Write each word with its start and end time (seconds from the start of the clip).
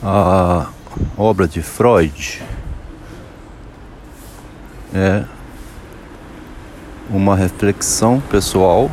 A 0.00 0.68
obra 1.16 1.48
de 1.48 1.60
Freud 1.60 2.40
é 4.94 5.24
uma 7.10 7.34
reflexão 7.34 8.20
pessoal 8.20 8.88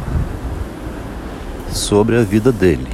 sobre 1.71 2.18
a 2.18 2.23
vida 2.23 2.52
dele. 2.52 2.89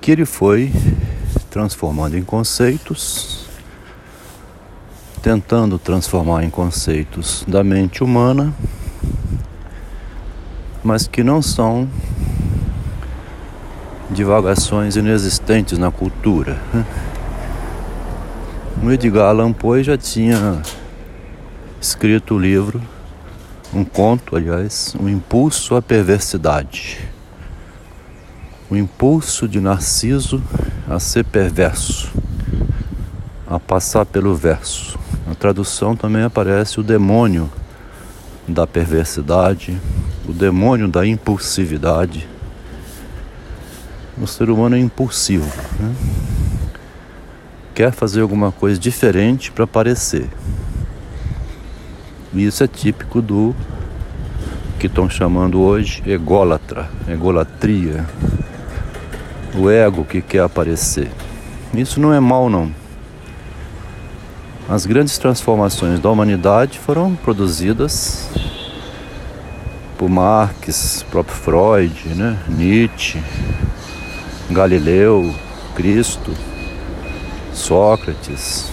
Que 0.00 0.12
ele 0.12 0.24
foi 0.24 0.72
transformando 1.50 2.16
em 2.16 2.22
conceitos, 2.22 3.44
tentando 5.20 5.80
transformar 5.80 6.44
em 6.44 6.50
conceitos 6.50 7.44
da 7.48 7.64
mente 7.64 8.04
humana, 8.04 8.54
mas 10.84 11.08
que 11.08 11.24
não 11.24 11.42
são 11.42 11.88
divagações 14.10 14.96
inexistentes 14.96 15.78
na 15.78 15.90
cultura. 15.90 16.60
O 18.82 18.90
Edgar 18.90 19.28
Allan 19.28 19.52
Poe 19.52 19.82
já 19.84 19.96
tinha 19.96 20.62
escrito 21.80 22.34
o 22.34 22.38
livro, 22.38 22.82
um 23.72 23.84
conto, 23.84 24.36
aliás, 24.36 24.94
O 24.98 25.08
Impulso 25.08 25.76
à 25.76 25.82
Perversidade. 25.82 26.98
O 28.68 28.76
impulso 28.76 29.48
de 29.48 29.60
Narciso 29.60 30.40
a 30.88 31.00
ser 31.00 31.24
perverso, 31.24 32.08
a 33.48 33.58
passar 33.58 34.06
pelo 34.06 34.34
verso. 34.34 34.96
Na 35.26 35.34
tradução 35.34 35.96
também 35.96 36.22
aparece 36.22 36.78
o 36.78 36.82
demônio 36.82 37.50
da 38.46 38.68
perversidade, 38.68 39.76
o 40.28 40.32
demônio 40.32 40.86
da 40.86 41.04
impulsividade 41.04 42.29
o 44.20 44.26
ser 44.26 44.50
humano 44.50 44.76
é 44.76 44.78
impulsivo, 44.78 45.50
né? 45.78 45.94
quer 47.74 47.92
fazer 47.92 48.20
alguma 48.20 48.52
coisa 48.52 48.78
diferente 48.78 49.50
para 49.50 49.66
parecer. 49.66 50.28
E 52.34 52.44
isso 52.44 52.62
é 52.62 52.68
típico 52.68 53.22
do 53.22 53.54
que 54.78 54.86
estão 54.86 55.08
chamando 55.08 55.60
hoje 55.60 56.02
ególatra, 56.06 56.88
egolatria, 57.08 58.06
o 59.54 59.70
ego 59.70 60.04
que 60.04 60.20
quer 60.20 60.42
aparecer. 60.42 61.10
Isso 61.72 61.98
não 61.98 62.12
é 62.12 62.20
mal 62.20 62.50
não. 62.50 62.70
As 64.68 64.86
grandes 64.86 65.18
transformações 65.18 65.98
da 65.98 66.10
humanidade 66.10 66.78
foram 66.78 67.14
produzidas 67.16 68.28
por 69.98 70.08
Marx, 70.08 71.04
próprio 71.10 71.36
Freud, 71.36 72.08
né? 72.14 72.38
Nietzsche, 72.48 73.20
Galileu, 74.50 75.32
Cristo, 75.76 76.32
Sócrates, 77.54 78.68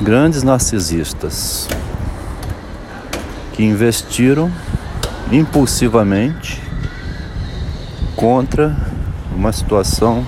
grandes 0.00 0.44
narcisistas 0.44 1.66
que 3.52 3.64
investiram 3.64 4.48
impulsivamente 5.32 6.62
contra 8.14 8.76
uma 9.34 9.52
situação 9.52 10.24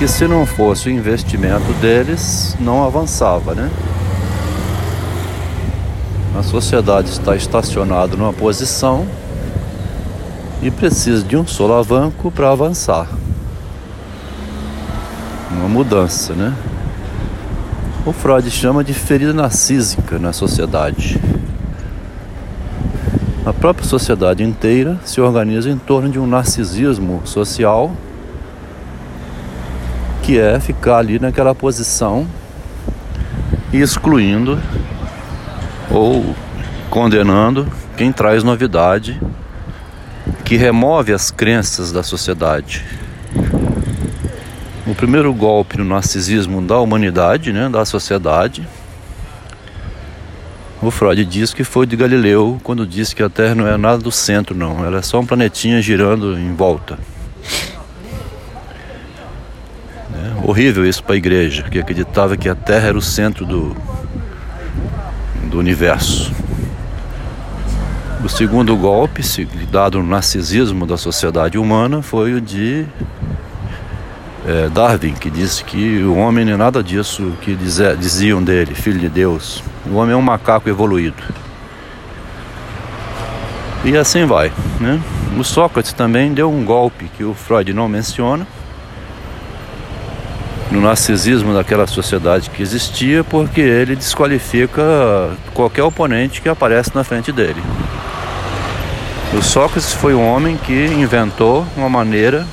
que 0.00 0.08
se 0.08 0.26
não 0.26 0.44
fosse 0.44 0.88
o 0.88 0.90
investimento 0.90 1.72
deles 1.74 2.56
não 2.58 2.84
avançava, 2.84 3.54
né? 3.54 3.70
A 6.36 6.42
sociedade 6.42 7.08
está 7.10 7.36
estacionada 7.36 8.16
numa 8.16 8.32
posição 8.32 9.06
e 10.62 10.70
precisa 10.70 11.24
de 11.24 11.36
um 11.36 11.46
solavanco 11.46 12.30
para 12.30 12.50
avançar. 12.50 13.08
Uma 15.50 15.68
mudança, 15.68 16.32
né? 16.34 16.54
O 18.06 18.12
Freud 18.12 18.48
chama 18.50 18.82
de 18.82 18.94
ferida 18.94 19.32
narcísica 19.32 20.18
na 20.18 20.32
sociedade. 20.32 21.20
A 23.44 23.52
própria 23.52 23.86
sociedade 23.86 24.44
inteira 24.44 24.98
se 25.04 25.20
organiza 25.20 25.68
em 25.68 25.76
torno 25.76 26.08
de 26.08 26.18
um 26.18 26.26
narcisismo 26.26 27.22
social 27.24 27.90
que 30.22 30.38
é 30.38 30.60
ficar 30.60 30.98
ali 30.98 31.18
naquela 31.18 31.52
posição 31.52 32.26
excluindo 33.72 34.60
ou 35.90 36.36
condenando 36.88 37.66
quem 37.96 38.12
traz 38.12 38.44
novidade 38.44 39.20
que 40.52 40.56
remove 40.58 41.14
as 41.14 41.30
crenças 41.30 41.92
da 41.92 42.02
sociedade. 42.02 42.84
O 44.86 44.94
primeiro 44.94 45.32
golpe 45.32 45.78
no 45.78 45.84
narcisismo 45.86 46.60
da 46.60 46.78
humanidade, 46.78 47.54
né, 47.54 47.70
da 47.70 47.86
sociedade, 47.86 48.68
o 50.82 50.90
Freud 50.90 51.24
diz 51.24 51.54
que 51.54 51.64
foi 51.64 51.86
de 51.86 51.96
Galileu 51.96 52.60
quando 52.62 52.86
disse 52.86 53.16
que 53.16 53.22
a 53.22 53.30
Terra 53.30 53.54
não 53.54 53.66
é 53.66 53.78
nada 53.78 53.96
do 53.96 54.12
centro, 54.12 54.54
não, 54.54 54.84
ela 54.84 54.98
é 54.98 55.02
só 55.02 55.20
um 55.20 55.24
planetinha 55.24 55.80
girando 55.80 56.38
em 56.38 56.54
volta. 56.54 56.98
É 60.14 60.46
horrível 60.46 60.84
isso 60.84 61.02
para 61.02 61.14
a 61.14 61.16
igreja, 61.16 61.62
que 61.62 61.78
acreditava 61.78 62.36
que 62.36 62.50
a 62.50 62.54
Terra 62.54 62.88
era 62.88 62.98
o 62.98 63.00
centro 63.00 63.46
do, 63.46 63.74
do 65.44 65.58
universo. 65.58 66.41
O 68.24 68.28
segundo 68.28 68.76
golpe, 68.76 69.20
dado 69.68 69.98
no 69.98 70.08
narcisismo 70.08 70.86
da 70.86 70.96
sociedade 70.96 71.58
humana, 71.58 72.02
foi 72.02 72.34
o 72.34 72.40
de 72.40 72.86
é, 74.46 74.68
Darwin, 74.68 75.14
que 75.14 75.28
disse 75.28 75.64
que 75.64 76.00
o 76.04 76.16
homem 76.16 76.44
não 76.44 76.52
é 76.52 76.56
nada 76.56 76.84
disso 76.84 77.32
que 77.40 77.56
diziam 77.98 78.40
dele, 78.40 78.76
filho 78.76 79.00
de 79.00 79.08
Deus. 79.08 79.60
O 79.84 79.96
homem 79.96 80.14
é 80.14 80.16
um 80.16 80.22
macaco 80.22 80.68
evoluído. 80.68 81.20
E 83.84 83.96
assim 83.96 84.24
vai. 84.24 84.52
Né? 84.80 85.00
O 85.36 85.42
Sócrates 85.42 85.92
também 85.92 86.32
deu 86.32 86.48
um 86.48 86.64
golpe 86.64 87.10
que 87.16 87.24
o 87.24 87.34
Freud 87.34 87.72
não 87.72 87.88
menciona 87.88 88.46
no 90.70 90.80
narcisismo 90.80 91.52
daquela 91.52 91.88
sociedade 91.88 92.50
que 92.50 92.62
existia, 92.62 93.24
porque 93.24 93.60
ele 93.60 93.96
desqualifica 93.96 95.36
qualquer 95.52 95.82
oponente 95.82 96.40
que 96.40 96.48
aparece 96.48 96.92
na 96.94 97.02
frente 97.02 97.32
dele. 97.32 97.60
O 99.34 99.40
Sócrates 99.40 99.94
foi 99.94 100.14
um 100.14 100.22
homem 100.22 100.58
que 100.58 100.84
inventou 100.84 101.66
uma 101.74 101.88
maneira 101.88 102.46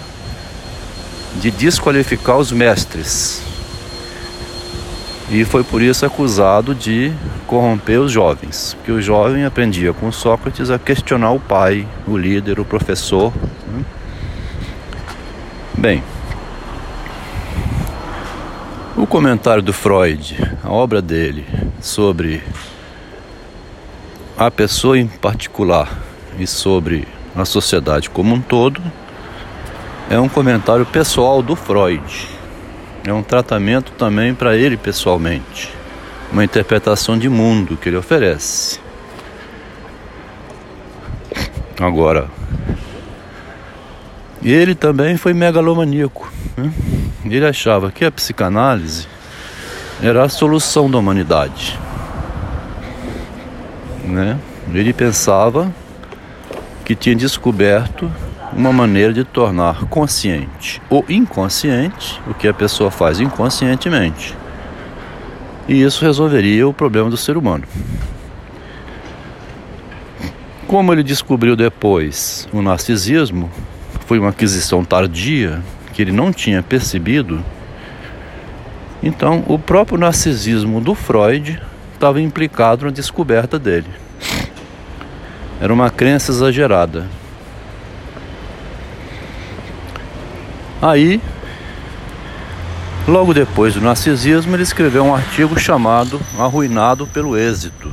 de 1.36 1.52
desqualificar 1.52 2.38
os 2.38 2.54
mestres. 2.54 3.44
E 5.30 5.44
foi 5.44 5.62
por 5.62 5.82
isso 5.82 6.06
acusado 6.06 6.74
de 6.74 7.12
corromper 7.46 8.00
os 8.00 8.14
jovens, 8.14 8.76
porque 8.76 8.94
o 8.94 9.02
jovem 9.02 9.44
aprendia 9.44 9.92
com 9.92 10.10
Sócrates 10.10 10.70
a 10.70 10.80
questionar 10.80 11.32
o 11.32 11.40
pai, 11.40 11.86
o 12.08 12.16
líder, 12.16 12.62
o 12.62 12.66
professor. 12.66 13.34
Né? 13.68 13.84
Bem, 15.78 16.04
o 18.96 19.06
comentário 19.06 19.62
do 19.62 19.74
Freud, 19.74 20.38
a 20.64 20.72
obra 20.72 21.02
dele 21.02 21.46
sobre 21.82 22.42
a 24.38 24.50
pessoa 24.50 24.98
em 24.98 25.08
particular 25.08 26.09
e 26.38 26.46
sobre 26.46 27.08
a 27.36 27.46
sociedade 27.46 28.10
como 28.10 28.36
um 28.36 28.42
todo 28.42 28.82
é 30.10 30.20
um 30.20 30.28
comentário 30.28 30.86
pessoal 30.86 31.42
do 31.42 31.56
Freud. 31.56 32.28
É 33.06 33.14
um 33.14 33.24
tratamento 33.24 33.92
também 33.94 34.34
para 34.34 34.56
ele 34.56 34.76
pessoalmente, 34.76 35.74
uma 36.32 36.44
interpretação 36.44 37.18
de 37.18 37.30
mundo 37.30 37.78
que 37.78 37.90
ele 37.90 37.96
oferece. 37.96 38.80
Agora, 41.80 42.28
ele 44.44 44.76
também 44.76 45.16
foi 45.16 45.34
megalomaníaco. 45.34 46.32
Né? 46.58 46.72
Ele 47.26 47.46
achava 47.46 47.92
que 47.92 48.04
a 48.04 48.12
psicanálise 48.12 49.08
era 50.02 50.24
a 50.24 50.30
solução 50.30 50.90
da 50.90 50.98
humanidade. 50.98 51.80
Né? 54.04 54.40
Ele 54.74 54.92
pensava 54.92 55.74
que 56.90 56.96
tinha 56.96 57.16
descoberto 57.16 58.12
uma 58.52 58.74
maneira 58.74 59.14
de 59.14 59.24
tornar 59.24 59.86
consciente 59.86 60.82
ou 60.90 61.06
inconsciente 61.08 62.20
o 62.26 62.34
que 62.34 62.48
a 62.48 62.54
pessoa 62.54 62.90
faz 62.90 63.20
inconscientemente. 63.20 64.36
E 65.68 65.84
isso 65.84 66.04
resolveria 66.04 66.68
o 66.68 66.74
problema 66.74 67.08
do 67.08 67.16
ser 67.16 67.38
humano. 67.38 67.64
Como 70.66 70.92
ele 70.92 71.04
descobriu 71.04 71.56
depois 71.56 72.50
o 72.52 72.60
narcisismo, 72.60 73.52
foi 74.08 74.18
uma 74.18 74.30
aquisição 74.30 74.84
tardia 74.84 75.62
que 75.94 76.02
ele 76.02 76.12
não 76.12 76.34
tinha 76.34 76.64
percebido. 76.64 77.46
Então, 79.04 79.44
o 79.48 79.60
próprio 79.60 80.00
narcisismo 80.00 80.82
do 80.82 80.96
Freud 80.96 81.62
estava 81.94 82.20
implicado 82.20 82.86
na 82.86 82.92
descoberta 82.92 83.60
dele. 83.60 84.09
Era 85.60 85.74
uma 85.74 85.90
crença 85.90 86.32
exagerada. 86.32 87.08
Aí, 90.82 91.22
logo 93.06 93.34
depois 93.34 93.74
do 93.74 93.82
narcisismo, 93.82 94.56
ele 94.56 94.64
escreveu 94.64 95.04
um 95.04 95.14
artigo 95.14 95.60
chamado 95.60 96.22
Arruinado 96.38 97.06
pelo 97.08 97.38
Êxito. 97.38 97.92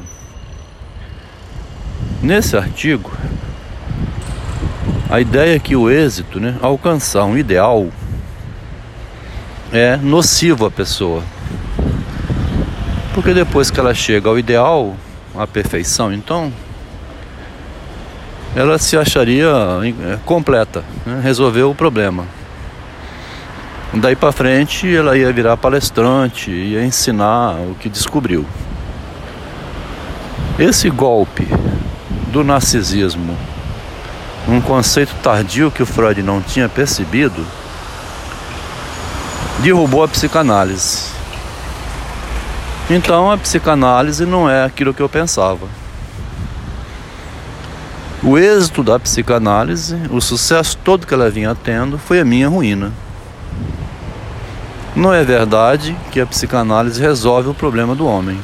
Nesse 2.22 2.56
artigo, 2.56 3.10
a 5.10 5.20
ideia 5.20 5.56
é 5.56 5.58
que 5.58 5.74
o 5.74 5.90
êxito, 5.90 6.40
né, 6.40 6.56
alcançar 6.62 7.24
um 7.24 7.36
ideal, 7.36 7.88
é 9.72 9.96
nocivo 9.96 10.66
à 10.66 10.70
pessoa. 10.70 11.22
Porque 13.14 13.32
depois 13.32 13.70
que 13.70 13.80
ela 13.80 13.94
chega 13.94 14.28
ao 14.28 14.38
ideal, 14.38 14.96
à 15.34 15.46
perfeição, 15.46 16.12
então, 16.12 16.52
ela 18.56 18.78
se 18.78 18.96
acharia 18.96 19.46
é, 19.48 20.18
completa, 20.24 20.82
né, 21.04 21.20
resolveu 21.22 21.70
o 21.70 21.74
problema. 21.74 22.26
Daí 23.92 24.16
para 24.16 24.32
frente 24.32 24.96
ela 24.96 25.16
ia 25.16 25.30
virar 25.30 25.58
palestrante, 25.58 26.50
ia 26.50 26.82
ensinar 26.82 27.52
o 27.70 27.76
que 27.78 27.90
descobriu. 27.90 28.46
Esse 30.58 30.88
golpe 30.88 31.46
do 32.32 32.42
narcisismo, 32.42 33.36
um 34.48 34.58
conceito 34.58 35.14
tardio 35.22 35.70
que 35.70 35.82
o 35.82 35.86
Freud 35.86 36.22
não 36.22 36.40
tinha 36.40 36.66
percebido, 36.66 37.46
derrubou 39.58 40.02
a 40.02 40.08
psicanálise. 40.08 41.10
Então 42.88 43.30
a 43.30 43.36
psicanálise 43.36 44.24
não 44.24 44.48
é 44.48 44.64
aquilo 44.64 44.94
que 44.94 45.02
eu 45.02 45.10
pensava. 45.10 45.68
O 48.22 48.38
êxito 48.38 48.82
da 48.82 48.98
psicanálise, 48.98 49.96
o 50.10 50.20
sucesso 50.20 50.76
todo 50.78 51.06
que 51.06 51.12
ela 51.12 51.30
vinha 51.30 51.54
tendo, 51.54 51.98
foi 51.98 52.18
a 52.18 52.24
minha 52.24 52.48
ruína. 52.48 52.92
Não 54.96 55.12
é 55.12 55.22
verdade 55.22 55.94
que 56.10 56.18
a 56.18 56.26
psicanálise 56.26 56.98
resolve 56.98 57.50
o 57.50 57.54
problema 57.54 57.94
do 57.94 58.06
homem. 58.06 58.40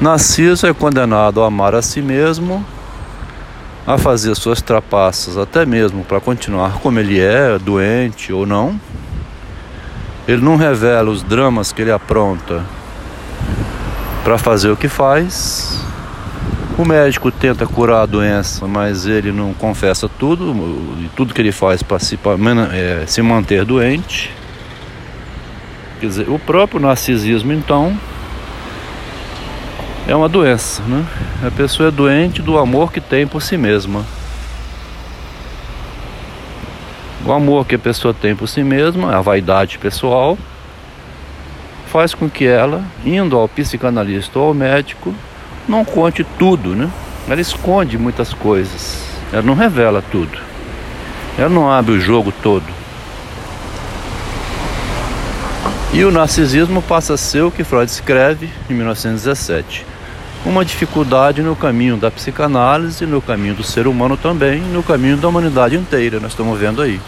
Narciso 0.00 0.66
é 0.66 0.72
condenado 0.72 1.42
a 1.42 1.46
amar 1.46 1.74
a 1.74 1.82
si 1.82 2.00
mesmo, 2.00 2.64
a 3.86 3.98
fazer 3.98 4.34
suas 4.34 4.62
trapaças 4.62 5.36
até 5.36 5.66
mesmo 5.66 6.02
para 6.02 6.20
continuar 6.20 6.78
como 6.78 6.98
ele 6.98 7.20
é, 7.20 7.58
doente 7.58 8.32
ou 8.32 8.46
não. 8.46 8.80
Ele 10.26 10.40
não 10.40 10.56
revela 10.56 11.10
os 11.10 11.22
dramas 11.22 11.70
que 11.70 11.82
ele 11.82 11.92
apronta 11.92 12.64
para 14.24 14.38
fazer 14.38 14.70
o 14.70 14.76
que 14.76 14.88
faz. 14.88 15.83
O 16.76 16.84
médico 16.84 17.30
tenta 17.30 17.66
curar 17.66 18.02
a 18.02 18.06
doença, 18.06 18.66
mas 18.66 19.06
ele 19.06 19.30
não 19.30 19.54
confessa 19.54 20.08
tudo, 20.08 20.52
tudo 21.14 21.32
que 21.32 21.40
ele 21.40 21.52
faz 21.52 21.84
para 21.84 22.00
se, 22.00 22.18
é, 22.72 23.04
se 23.06 23.22
manter 23.22 23.64
doente. 23.64 24.32
Quer 26.00 26.06
dizer, 26.06 26.28
o 26.28 26.36
próprio 26.36 26.80
narcisismo, 26.80 27.52
então, 27.52 27.96
é 30.08 30.16
uma 30.16 30.28
doença, 30.28 30.82
né? 30.82 31.06
A 31.46 31.50
pessoa 31.52 31.90
é 31.90 31.92
doente 31.92 32.42
do 32.42 32.58
amor 32.58 32.92
que 32.92 33.00
tem 33.00 33.24
por 33.24 33.40
si 33.40 33.56
mesma. 33.56 34.04
O 37.24 37.32
amor 37.32 37.66
que 37.66 37.76
a 37.76 37.78
pessoa 37.78 38.12
tem 38.12 38.34
por 38.34 38.48
si 38.48 38.64
mesma, 38.64 39.16
a 39.16 39.20
vaidade 39.20 39.78
pessoal, 39.78 40.36
faz 41.86 42.12
com 42.14 42.28
que 42.28 42.44
ela, 42.44 42.82
indo 43.06 43.36
ao 43.36 43.48
psicanalista 43.48 44.40
ou 44.40 44.48
ao 44.48 44.54
médico, 44.54 45.14
não 45.68 45.84
conte 45.84 46.24
tudo, 46.38 46.74
né? 46.74 46.90
Ela 47.28 47.40
esconde 47.40 47.96
muitas 47.96 48.32
coisas. 48.32 49.02
Ela 49.32 49.42
não 49.42 49.54
revela 49.54 50.02
tudo. 50.10 50.38
Ela 51.38 51.48
não 51.48 51.70
abre 51.70 51.92
o 51.92 52.00
jogo 52.00 52.32
todo. 52.42 52.64
E 55.92 56.04
o 56.04 56.10
narcisismo 56.10 56.82
passa 56.82 57.14
a 57.14 57.16
ser 57.16 57.42
o 57.42 57.50
que 57.50 57.62
Freud 57.62 57.90
escreve 57.90 58.50
em 58.68 58.74
1917. 58.74 59.86
Uma 60.44 60.64
dificuldade 60.64 61.40
no 61.40 61.56
caminho 61.56 61.96
da 61.96 62.10
psicanálise, 62.10 63.06
no 63.06 63.22
caminho 63.22 63.54
do 63.54 63.62
ser 63.62 63.86
humano 63.86 64.16
também, 64.16 64.60
no 64.60 64.82
caminho 64.82 65.16
da 65.16 65.28
humanidade 65.28 65.76
inteira, 65.76 66.20
nós 66.20 66.32
estamos 66.32 66.58
vendo 66.58 66.82
aí. 66.82 67.00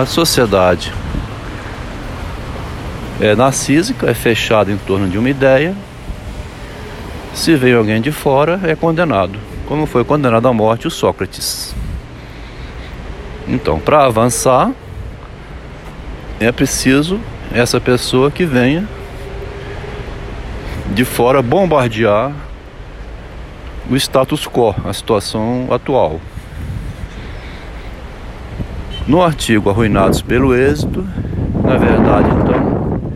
A 0.00 0.06
sociedade 0.06 0.92
é 3.20 3.36
narcísica, 3.36 4.10
é 4.10 4.14
fechada 4.14 4.72
em 4.72 4.78
torno 4.78 5.06
de 5.08 5.18
uma 5.18 5.28
ideia, 5.28 5.76
se 7.34 7.56
vem 7.56 7.74
alguém 7.74 8.00
de 8.00 8.12
fora, 8.12 8.60
é 8.62 8.76
condenado, 8.76 9.38
como 9.66 9.86
foi 9.86 10.04
condenado 10.04 10.46
à 10.46 10.52
morte 10.52 10.86
o 10.86 10.90
Sócrates. 10.90 11.74
Então, 13.48 13.80
para 13.80 14.04
avançar, 14.04 14.70
é 16.38 16.50
preciso 16.52 17.20
essa 17.52 17.80
pessoa 17.80 18.30
que 18.30 18.44
venha 18.44 18.88
de 20.94 21.04
fora 21.04 21.42
bombardear 21.42 22.32
o 23.90 23.96
status 23.96 24.46
quo, 24.46 24.74
a 24.84 24.92
situação 24.92 25.66
atual. 25.70 26.20
No 29.08 29.22
artigo 29.22 29.68
Arruinados 29.68 30.22
pelo 30.22 30.54
Êxito, 30.54 31.04
na 31.64 31.76
verdade, 31.76 32.28
então, 32.30 33.12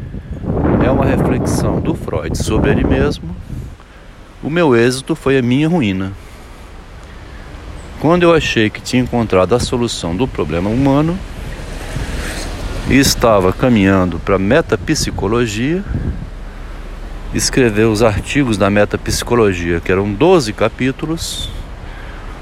é 0.84 0.90
uma 0.90 1.04
reflexão 1.04 1.80
do 1.80 1.94
Freud 1.94 2.36
sobre 2.36 2.72
ele 2.72 2.84
mesmo 2.84 3.37
o 4.42 4.48
meu 4.48 4.76
êxito 4.76 5.14
foi 5.14 5.36
a 5.36 5.42
minha 5.42 5.68
ruína. 5.68 6.12
Quando 8.00 8.22
eu 8.22 8.32
achei 8.32 8.70
que 8.70 8.80
tinha 8.80 9.02
encontrado 9.02 9.54
a 9.54 9.58
solução 9.58 10.14
do 10.14 10.28
problema 10.28 10.70
humano 10.70 11.18
e 12.88 12.96
estava 12.96 13.52
caminhando 13.52 14.20
para 14.20 14.36
a 14.36 14.38
metapsicologia, 14.38 15.84
escrever 17.34 17.86
os 17.86 18.02
artigos 18.02 18.56
da 18.56 18.70
metapsicologia, 18.70 19.80
que 19.80 19.90
eram 19.90 20.12
12 20.12 20.52
capítulos, 20.52 21.50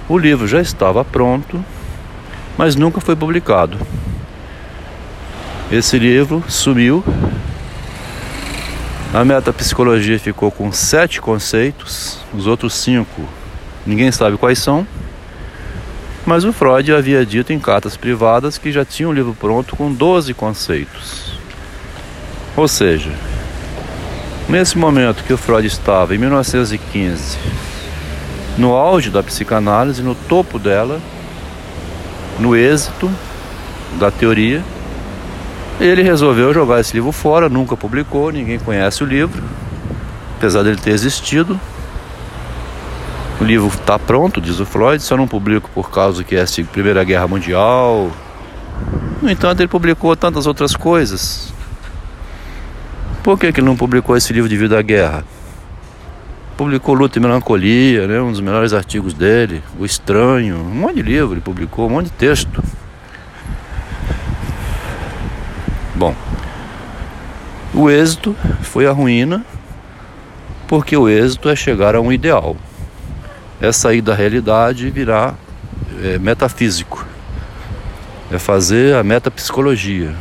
o 0.09 0.19
livro 0.19 0.47
já 0.47 0.61
estava 0.61 1.03
pronto, 1.05 1.65
mas 2.59 2.77
nunca 2.77 3.01
foi 3.01 3.17
publicado. 3.17 3.79
Esse 5.73 5.99
livro 5.99 6.45
sumiu 6.49 7.03
a 9.15 9.25
metapsicologia 9.25 10.19
ficou 10.19 10.51
com 10.51 10.71
sete 10.73 11.21
conceitos, 11.21 12.19
os 12.35 12.47
outros 12.47 12.75
cinco 12.75 13.23
ninguém 13.87 14.11
sabe 14.11 14.37
quais 14.37 14.59
são. 14.59 14.87
Mas 16.27 16.45
o 16.45 16.53
Freud 16.53 16.93
havia 16.93 17.25
dito 17.25 17.53
em 17.53 17.59
cartas 17.59 17.97
privadas 17.97 18.59
que 18.59 18.73
já 18.73 18.85
tinha 18.85 19.09
um 19.09 19.13
livro 19.13 19.35
pronto 19.39 19.77
com 19.77 19.93
12 19.93 20.35
conceitos. 20.35 21.39
Ou 22.57 22.67
seja, 22.67 23.13
nesse 24.49 24.77
momento 24.77 25.23
que 25.23 25.33
o 25.33 25.39
Freud 25.39 25.65
estava, 25.65 26.17
em 26.17 26.19
1915, 26.19 27.39
no 28.59 28.75
auge 28.75 29.09
da 29.09 29.23
psicanálise, 29.23 30.03
no 30.03 30.17
topo 30.17 30.59
dela, 30.59 31.01
no 32.41 32.57
êxito 32.57 33.09
da 34.01 34.11
teoria, 34.11 34.65
ele 35.81 36.03
resolveu 36.03 36.55
jogar 36.55 36.81
esse 36.81 36.95
livro 36.95 37.13
fora, 37.13 37.49
nunca 37.49 37.77
publicou, 37.77 38.31
ninguém 38.31 38.59
conhece 38.59 39.03
o 39.03 39.07
livro, 39.07 39.43
apesar 40.37 40.63
dele 40.63 40.79
ter 40.79 40.91
existido. 40.91 41.61
O 43.39 43.45
livro 43.45 43.69
está 43.69 43.99
pronto, 43.99 44.41
diz 44.41 44.59
o 44.59 44.65
Freud, 44.65 45.03
só 45.03 45.17
não 45.17 45.29
publico 45.29 45.71
por 45.75 45.91
causa 45.91 46.25
que 46.25 46.35
é 46.35 46.43
a 46.43 46.47
Primeira 46.73 47.05
Guerra 47.05 47.29
Mundial. 47.29 48.11
No 49.21 49.31
entanto, 49.31 49.61
ele 49.61 49.69
publicou 49.69 50.17
tantas 50.17 50.47
outras 50.47 50.75
coisas. 50.75 51.53
Por 53.23 53.39
que, 53.39 53.53
que 53.53 53.61
ele 53.61 53.67
não 53.67 53.77
publicou 53.77 54.17
esse 54.17 54.33
livro 54.33 54.49
de 54.49 54.57
Vida 54.57 54.79
à 54.79 54.83
Guerra? 54.83 55.25
Publicou 56.57 56.95
Luta 56.95 57.19
e 57.19 57.21
Melancolia, 57.21 58.07
né, 58.07 58.19
um 58.21 58.31
dos 58.31 58.41
melhores 58.41 58.73
artigos 58.73 59.13
dele, 59.13 59.63
O 59.79 59.85
Estranho, 59.85 60.57
um 60.57 60.75
monte 60.75 60.97
de 60.97 61.03
livro 61.03 61.35
ele 61.35 61.41
publicou, 61.43 61.87
um 61.87 61.91
monte 61.91 62.07
de 62.07 62.13
texto. 62.13 62.63
O 67.77 67.91
êxito 67.91 68.35
foi 68.63 68.87
a 68.87 68.91
ruína, 68.91 69.45
porque 70.67 70.97
o 70.97 71.09
êxito 71.09 71.51
é 71.51 71.55
chegar 71.55 71.95
a 71.95 72.01
um 72.01 72.11
ideal, 72.11 72.57
é 73.61 73.71
sair 73.71 74.01
da 74.01 74.15
realidade 74.15 74.87
e 74.87 74.91
virar 74.91 75.35
é, 76.03 76.19
metafísico, 76.19 77.05
é 78.33 78.39
fazer 78.39 78.97
a 78.97 79.05
metapsicologia, 79.05 80.15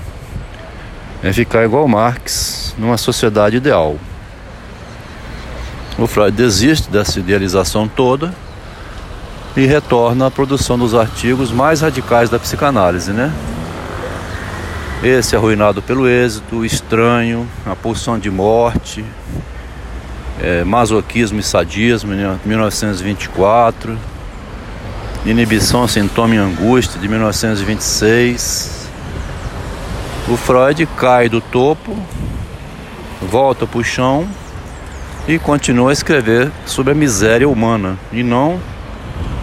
é 1.23 1.31
ficar 1.31 1.63
igual 1.63 1.87
Marx 1.87 2.75
numa 2.77 2.97
sociedade 2.97 3.55
ideal. 3.55 3.95
O 5.97 6.05
Freud 6.07 6.35
desiste 6.35 6.91
dessa 6.91 7.19
idealização 7.19 7.87
toda 7.87 8.33
e 9.55 9.65
retorna 9.65 10.27
à 10.27 10.31
produção 10.31 10.77
dos 10.77 10.93
artigos 10.93 11.53
mais 11.53 11.79
radicais 11.79 12.29
da 12.29 12.37
psicanálise, 12.37 13.13
né? 13.13 13.31
Esse 15.05 15.35
arruinado 15.35 15.83
pelo 15.83 16.07
êxito, 16.07 16.65
estranho, 16.65 17.47
a 17.63 17.75
pulsão 17.75 18.17
de 18.17 18.31
morte, 18.31 19.05
é, 20.41 20.63
masoquismo 20.63 21.39
e 21.39 21.43
sadismo 21.43 22.11
em 22.11 22.39
1924. 22.43 23.99
Inibição, 25.23 25.87
Sintoma 25.87 26.33
e 26.33 26.37
Angústia, 26.39 26.99
de 26.99 27.07
1926. 27.07 28.87
O 30.27 30.35
Freud 30.35 30.87
cai 30.97 31.29
do 31.29 31.39
topo, 31.39 31.95
volta 33.21 33.67
para 33.67 33.79
o 33.79 33.83
chão 33.83 34.27
e 35.27 35.37
continua 35.37 35.91
a 35.91 35.93
escrever 35.93 36.51
sobre 36.65 36.93
a 36.93 36.95
miséria 36.95 37.47
humana 37.47 37.95
e 38.11 38.23
não 38.23 38.59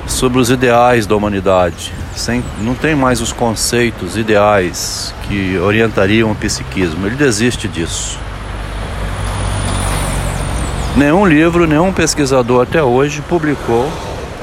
sobre 0.08 0.40
os 0.40 0.50
ideais 0.50 1.06
da 1.06 1.14
humanidade. 1.14 2.01
Sem, 2.14 2.44
não 2.60 2.74
tem 2.74 2.94
mais 2.94 3.20
os 3.20 3.32
conceitos 3.32 4.16
ideais 4.16 5.14
que 5.28 5.58
orientariam 5.58 6.30
o 6.30 6.34
psiquismo. 6.34 7.06
Ele 7.06 7.16
desiste 7.16 7.66
disso. 7.66 8.18
Nenhum 10.96 11.24
livro, 11.24 11.66
nenhum 11.66 11.92
pesquisador 11.92 12.62
até 12.62 12.82
hoje 12.82 13.22
publicou 13.22 13.90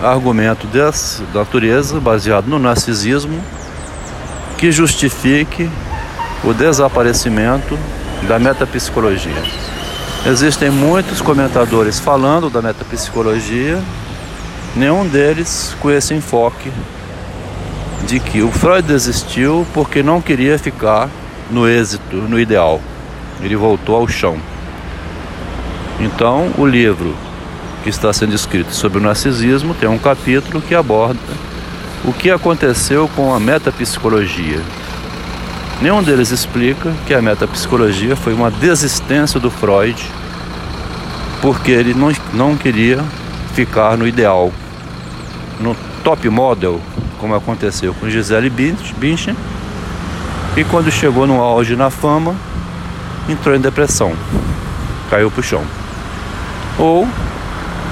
argumento 0.01 0.65
dessa 0.67 1.23
natureza, 1.33 1.99
baseado 1.99 2.47
no 2.47 2.57
narcisismo, 2.57 3.39
que 4.57 4.71
justifique 4.71 5.69
o 6.43 6.53
desaparecimento 6.53 7.77
da 8.27 8.39
metapsicologia. 8.39 9.43
Existem 10.25 10.69
muitos 10.69 11.21
comentadores 11.21 11.99
falando 11.99 12.49
da 12.49 12.61
metapsicologia, 12.61 13.81
nenhum 14.75 15.07
deles 15.07 15.75
com 15.79 15.89
esse 15.89 16.13
enfoque 16.13 16.71
de 18.09 18.19
que 18.19 18.41
o 18.41 18.51
Freud 18.51 18.87
desistiu 18.87 19.67
porque 19.71 20.01
não 20.01 20.19
queria 20.19 20.57
ficar 20.57 21.07
no 21.51 21.69
êxito, 21.69 22.15
no 22.15 22.39
ideal. 22.39 22.81
Ele 23.39 23.55
voltou 23.55 23.95
ao 23.95 24.07
chão. 24.07 24.35
Então, 25.99 26.51
o 26.57 26.65
livro 26.65 27.15
que 27.83 27.89
está 27.89 28.11
sendo 28.11 28.33
escrito 28.33 28.73
sobre 28.73 28.97
o 28.97 29.01
narcisismo 29.01 29.75
tem 29.75 29.87
um 29.87 29.99
capítulo 29.99 30.59
que 30.59 30.73
aborda 30.73 31.19
o 32.03 32.11
que 32.11 32.31
aconteceu 32.31 33.07
com 33.15 33.31
a 33.31 33.39
metapsicologia. 33.39 34.59
Nenhum 35.79 36.01
deles 36.01 36.31
explica 36.31 36.91
que 37.05 37.13
a 37.13 37.21
metapsicologia 37.21 38.15
foi 38.15 38.33
uma 38.33 38.49
desistência 38.49 39.39
do 39.39 39.51
Freud 39.51 40.03
porque 41.43 41.69
ele 41.69 41.93
não, 41.93 42.11
não 42.33 42.57
queria 42.57 43.03
ficar 43.53 43.95
no 43.95 44.07
ideal, 44.07 44.51
no 45.59 45.75
top 46.03 46.27
model, 46.27 46.81
como 47.19 47.35
aconteceu 47.35 47.93
com 47.93 48.09
Gisele 48.09 48.49
Bündchen, 48.49 49.35
e 50.57 50.63
quando 50.63 50.89
chegou 50.91 51.27
no 51.27 51.39
auge 51.41 51.75
na 51.75 51.89
fama, 51.89 52.35
entrou 53.29 53.55
em 53.55 53.59
depressão, 53.59 54.13
caiu 55.09 55.29
para 55.29 55.39
o 55.39 55.43
chão. 55.43 55.63
Ou 56.77 57.07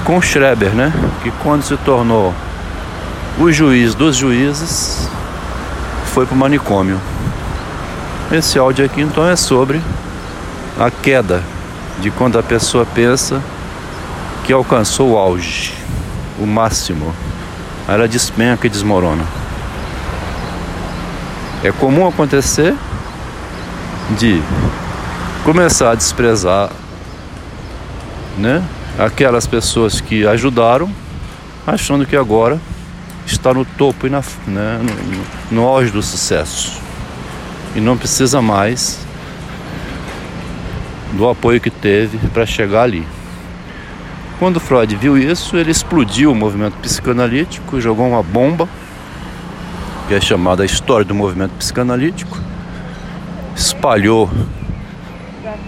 com 0.04 0.20
Schreber, 0.20 0.70
né? 0.70 0.92
Que 1.22 1.30
quando 1.42 1.62
se 1.62 1.76
tornou 1.78 2.34
o 3.38 3.52
juiz 3.52 3.94
dos 3.94 4.16
juízes, 4.16 5.08
foi 6.06 6.26
para 6.26 6.34
o 6.34 6.38
manicômio. 6.38 6.98
Esse 8.32 8.58
áudio 8.58 8.84
aqui 8.84 9.00
então 9.00 9.28
é 9.28 9.36
sobre 9.36 9.80
a 10.78 10.90
queda 10.90 11.42
de 12.00 12.10
quando 12.10 12.38
a 12.38 12.42
pessoa 12.42 12.86
pensa 12.86 13.42
que 14.44 14.52
alcançou 14.52 15.12
o 15.12 15.18
auge, 15.18 15.74
o 16.38 16.46
máximo. 16.46 17.14
Ela 17.88 18.06
despenca 18.06 18.66
e 18.66 18.70
desmorona. 18.70 19.24
É 21.64 21.72
comum 21.72 22.06
acontecer 22.06 22.76
de 24.18 24.40
começar 25.44 25.90
a 25.90 25.94
desprezar, 25.94 26.70
né? 28.36 28.62
aquelas 28.98 29.46
pessoas 29.46 30.00
que 30.00 30.26
ajudaram, 30.26 30.90
achando 31.64 32.04
que 32.04 32.16
agora 32.16 32.60
está 33.24 33.54
no 33.54 33.64
topo 33.64 34.06
e 34.06 34.10
na, 34.10 34.22
né, 34.46 34.80
no, 35.50 35.56
no 35.56 35.66
auge 35.66 35.90
do 35.90 36.02
sucesso. 36.02 36.80
E 37.76 37.80
não 37.80 37.96
precisa 37.96 38.42
mais 38.42 38.98
do 41.12 41.28
apoio 41.28 41.60
que 41.60 41.70
teve 41.70 42.18
para 42.28 42.44
chegar 42.44 42.82
ali. 42.82 43.06
Quando 44.38 44.60
Freud 44.60 44.94
viu 44.94 45.18
isso, 45.18 45.56
ele 45.56 45.70
explodiu 45.70 46.30
o 46.30 46.34
movimento 46.34 46.76
psicanalítico, 46.78 47.80
jogou 47.80 48.08
uma 48.08 48.22
bomba, 48.22 48.68
que 50.06 50.14
é 50.14 50.20
chamada 50.20 50.64
história 50.64 51.04
do 51.04 51.14
movimento 51.14 51.52
psicanalítico, 51.58 52.38
espalhou 53.56 54.30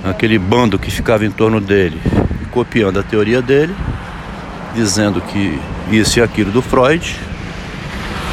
aquele 0.04 0.38
bando 0.38 0.78
que 0.78 0.90
ficava 0.90 1.26
em 1.26 1.30
torno 1.30 1.60
dele 1.60 2.00
copiando 2.50 2.98
a 3.00 3.02
teoria 3.02 3.42
dele, 3.42 3.74
dizendo 4.74 5.20
que 5.20 5.58
isso 5.90 6.18
e 6.18 6.22
aquilo 6.22 6.50
do 6.50 6.62
Freud, 6.62 7.18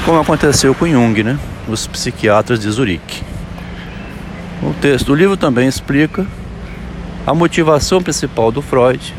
como 0.05 0.19
aconteceu 0.19 0.73
com 0.75 0.87
Jung, 0.87 1.23
né? 1.23 1.37
Os 1.67 1.87
psiquiatras 1.87 2.59
de 2.59 2.69
Zurique. 2.69 3.23
O 4.61 4.73
texto 4.73 5.07
do 5.07 5.15
livro 5.15 5.35
também 5.35 5.67
explica 5.67 6.25
a 7.25 7.33
motivação 7.33 8.01
principal 8.01 8.51
do 8.51 8.61
Freud 8.61 9.13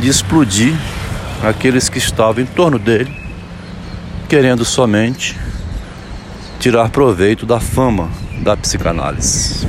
de 0.00 0.08
explodir 0.08 0.74
aqueles 1.42 1.88
que 1.88 1.98
estavam 1.98 2.42
em 2.42 2.46
torno 2.46 2.78
dele, 2.78 3.12
querendo 4.28 4.64
somente 4.64 5.36
tirar 6.60 6.90
proveito 6.90 7.46
da 7.46 7.60
fama 7.60 8.10
da 8.42 8.56
psicanálise. 8.56 9.66